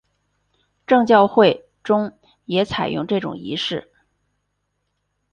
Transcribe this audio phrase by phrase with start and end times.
[0.87, 3.91] 正教会中也采用这种仪式。